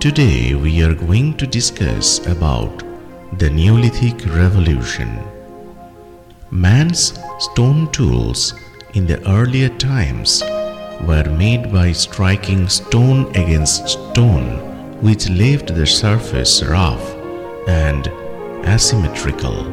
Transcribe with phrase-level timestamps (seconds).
[0.00, 2.84] Today we are going to discuss about
[3.40, 5.18] the Neolithic Revolution.
[6.52, 8.54] Man's stone tools
[8.94, 10.40] in the earlier times
[11.04, 17.04] were made by striking stone against stone, which left the surface rough
[17.66, 18.06] and
[18.68, 19.66] asymmetrical.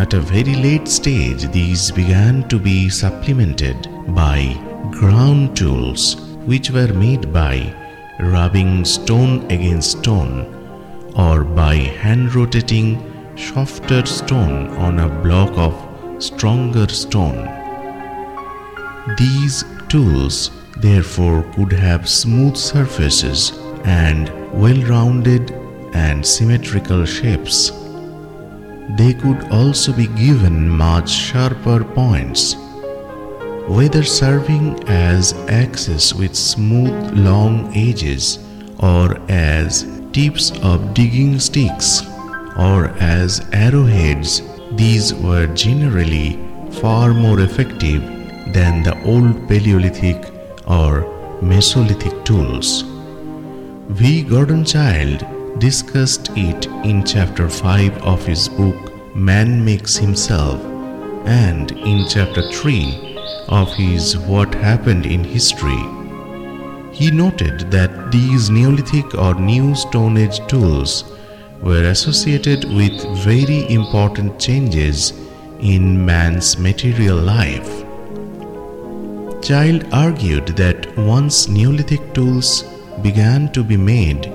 [0.00, 4.54] At a very late stage, these began to be supplemented by
[4.92, 6.16] ground tools,
[6.46, 7.83] which were made by
[8.20, 10.46] rubbing stone against stone
[11.16, 12.88] or by hand rotating
[13.36, 17.48] softer stone on a block of stronger stone.
[19.18, 23.52] These tools therefore could have smooth surfaces
[23.84, 25.50] and well rounded
[25.94, 27.70] and symmetrical shapes.
[28.96, 32.56] They could also be given much sharper points,
[33.66, 38.38] whether serving as axes with smooth long edges
[38.80, 42.02] or as tips of digging sticks
[42.58, 46.38] or as arrowheads, these were generally
[46.72, 48.02] far more effective
[48.52, 50.30] than the old Paleolithic
[50.66, 51.04] or
[51.40, 52.82] Mesolithic tools.
[53.88, 54.22] V.
[54.22, 55.24] Gordon Childe
[55.58, 60.60] discussed it in chapter 5 of his book Man Makes Himself
[61.24, 63.13] and in chapter 3
[63.48, 65.82] of his What Happened in History.
[66.92, 71.04] He noted that these Neolithic or New Stone Age tools
[71.60, 75.12] were associated with very important changes
[75.60, 77.84] in man's material life.
[79.42, 82.64] Childe argued that once Neolithic tools
[83.02, 84.32] began to be made,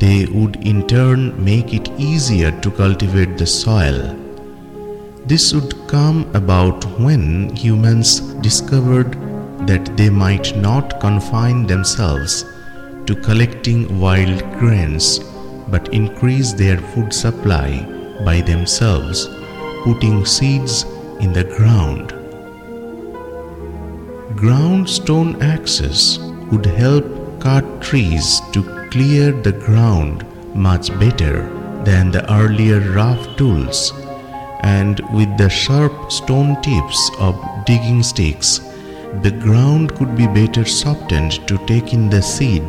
[0.00, 4.25] they would in turn make it easier to cultivate the soil.
[5.26, 9.14] This would come about when humans discovered
[9.66, 12.44] that they might not confine themselves
[13.06, 15.18] to collecting wild grains
[15.68, 17.68] but increase their food supply
[18.24, 19.28] by themselves,
[19.82, 20.84] putting seeds
[21.18, 22.10] in the ground.
[24.36, 26.20] Ground stone axes
[26.52, 27.04] would help
[27.40, 30.24] cut trees to clear the ground
[30.54, 31.48] much better
[31.84, 33.92] than the earlier rough tools,
[34.66, 37.34] and with the sharp stone tips of
[37.64, 38.58] digging sticks,
[39.22, 42.68] the ground could be better softened to take in the seed.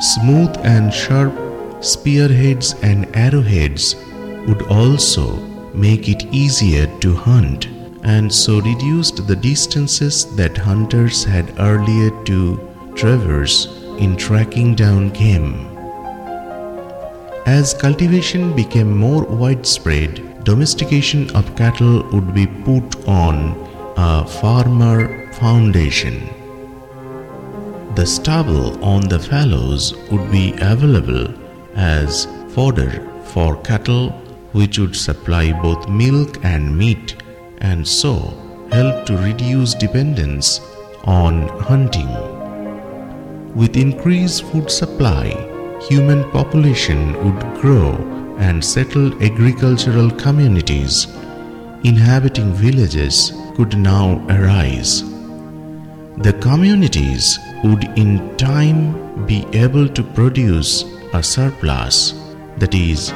[0.00, 1.34] Smooth and sharp
[1.80, 3.96] spearheads and arrowheads
[4.46, 5.36] would also
[5.74, 7.68] make it easier to hunt
[8.02, 12.38] and so reduced the distances that hunters had earlier to
[12.94, 13.66] traverse
[13.98, 15.77] in tracking down game.
[17.48, 23.56] As cultivation became more widespread, domestication of cattle would be put on
[23.96, 26.28] a farmer foundation.
[27.94, 31.32] The stubble on the fallows would be available
[31.74, 34.10] as fodder for cattle,
[34.52, 37.16] which would supply both milk and meat
[37.62, 38.12] and so
[38.70, 40.60] help to reduce dependence
[41.04, 42.12] on hunting.
[43.54, 45.47] With increased food supply,
[45.80, 47.94] human population would grow
[48.38, 51.06] and settled agricultural communities
[51.84, 55.02] inhabiting villages could now arise.
[56.18, 62.14] The communities would in time be able to produce a surplus,
[62.58, 63.12] that is,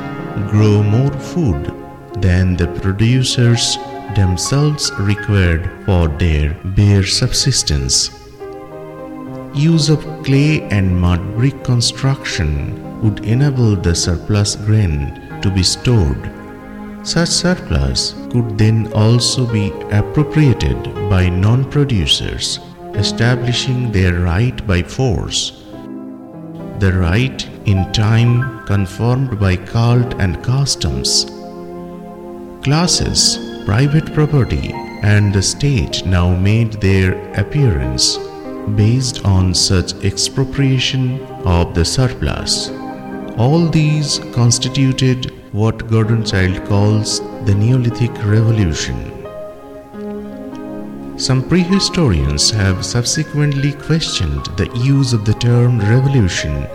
[0.51, 1.75] grow more food
[2.23, 3.77] than the producers
[4.15, 8.22] themselves required for their bare subsistence.
[9.55, 16.31] Use of clay and mud brick construction would enable the surplus grain to be stored.
[17.03, 22.61] Such surplus could then also be appropriated by non producers,
[22.95, 25.63] establishing their right by force.
[26.79, 31.27] The right in time confirmed by cult and customs.
[32.65, 38.17] Classes, private property, and the state now made their appearance
[38.77, 42.71] based on such expropriation of the surplus.
[43.37, 49.11] All these constituted what Gordon Childe calls the Neolithic Revolution.
[51.19, 56.67] Some prehistorians have subsequently questioned the use of the term revolution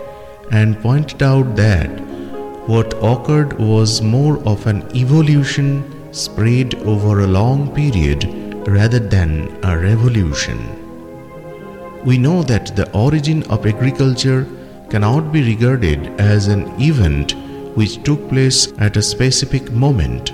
[0.52, 1.90] and pointed out that
[2.68, 8.24] what occurred was more of an evolution spread over a long period
[8.68, 10.87] rather than a revolution.
[12.04, 14.46] We know that the origin of agriculture
[14.90, 17.34] cannot be regarded as an event
[17.76, 20.32] which took place at a specific moment.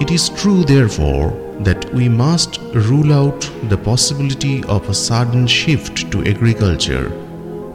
[0.00, 6.10] It is true, therefore, that we must rule out the possibility of a sudden shift
[6.12, 7.10] to agriculture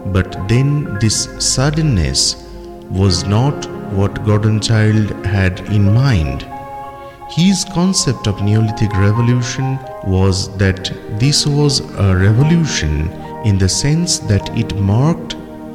[0.06, 2.36] But then this suddenness
[2.90, 6.48] was not what Gordon Childe had in mind.
[7.30, 13.10] His concept of Neolithic revolution was that this was a revolution
[13.46, 15.34] in the sense that it marked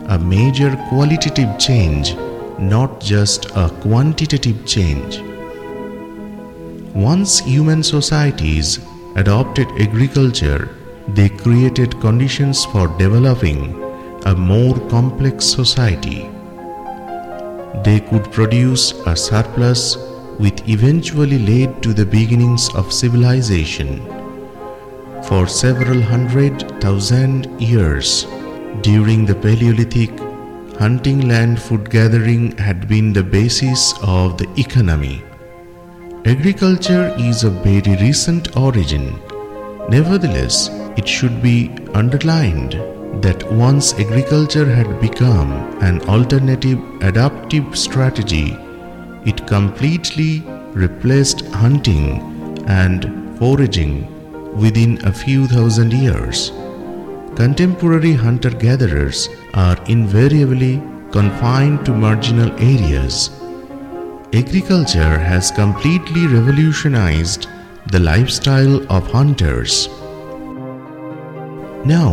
[0.09, 2.15] a major qualitative change,
[2.59, 5.21] not just a quantitative change.
[6.95, 8.79] Once human societies
[9.17, 10.71] adopted agriculture,
[11.09, 13.83] they created conditions for developing
[14.27, 16.29] a more complex society.
[17.85, 19.97] They could produce a surplus
[20.39, 24.16] which eventually led to the beginnings of civilization.
[25.29, 28.27] For several hundred thousand years
[28.83, 30.11] during the Paleolithic,
[30.79, 35.25] hunting land food gathering had been the basis of the economy.
[36.25, 39.19] Agriculture is of very recent origin.
[39.89, 42.75] Nevertheless, it should be underlined
[43.23, 45.53] that once agriculture had become
[45.83, 48.57] an alternative adaptive strategy
[49.25, 50.43] it completely
[50.73, 52.21] replaced hunting
[52.69, 54.16] and foraging
[54.57, 56.51] within a few thousand years.
[57.37, 60.83] Contemporary hunter gatherers are invariably
[61.13, 63.31] confined to marginal areas.
[64.33, 67.47] Agriculture has completely revolutionized
[67.91, 69.89] the lifestyle of hunters.
[71.85, 72.13] Now,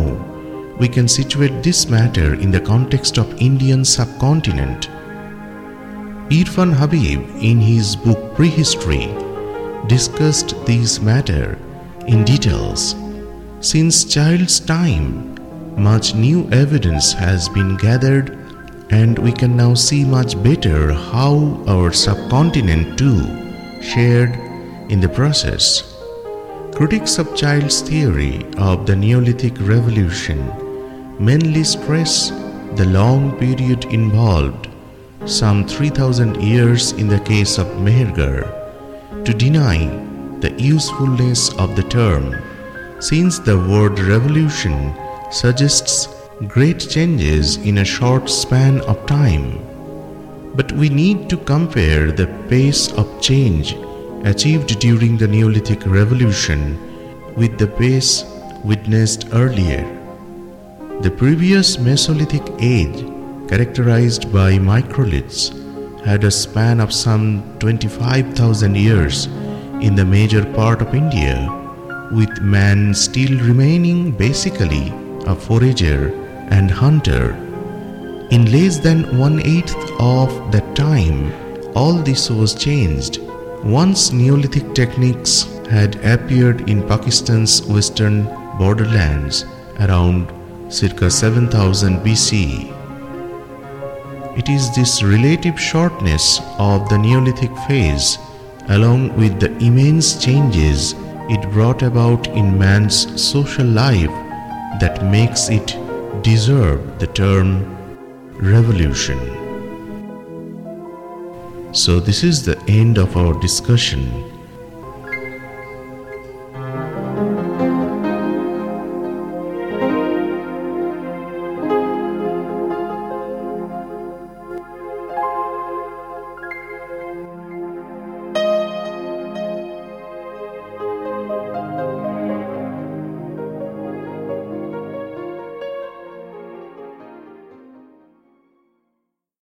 [0.78, 4.88] we can situate this matter in the context of Indian subcontinent
[6.30, 9.08] Irfan Habib, in his book Prehistory,
[9.86, 11.58] discussed this matter
[12.06, 12.94] in details.
[13.60, 15.34] Since Childe's time,
[15.76, 18.38] much new evidence has been gathered,
[18.90, 23.24] and we can now see much better how our subcontinent too
[23.82, 24.34] shared
[24.90, 25.94] in the process.
[26.74, 30.40] Critics of Childe's theory of the Neolithic Revolution
[31.18, 32.30] mainly stress
[32.76, 34.68] the long period involved
[35.26, 38.44] some 3000 years in the case of Mehrgarh,
[39.24, 39.88] to deny
[40.40, 42.34] the usefulness of the term,
[43.00, 44.94] since the word revolution
[45.30, 46.08] suggests
[46.48, 49.58] great changes in a short span of time.
[50.54, 53.74] But we need to compare the pace of change
[54.24, 56.78] achieved during the Neolithic Revolution
[57.36, 58.24] with the pace
[58.64, 59.84] witnessed earlier.
[61.00, 63.14] The previous Mesolithic age
[63.48, 65.52] characterized by microliths,
[66.04, 69.28] had a span of some 25,000 years
[69.84, 71.36] in the major part of India,
[72.10, 74.84] with man still remaining basically
[75.26, 76.00] a forager
[76.56, 77.24] and hunter.
[78.30, 81.18] In less than one eighth of that time,
[81.74, 83.18] all this was changed.
[83.62, 85.34] Once Neolithic techniques
[85.68, 88.24] had appeared in Pakistan's western
[88.58, 89.44] borderlands
[89.80, 90.32] around
[90.72, 92.70] circa 7000 BC.
[94.38, 98.18] It is this relative shortness of the Neolithic phase,
[98.68, 100.94] along with the immense changes
[101.28, 104.10] it brought about in man's social life,
[104.80, 105.76] that makes it
[106.22, 107.64] deserve the term
[108.38, 109.18] revolution.
[111.72, 114.33] So, this is the end of our discussion